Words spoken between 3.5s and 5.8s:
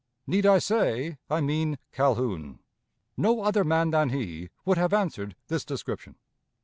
man than he would have answered this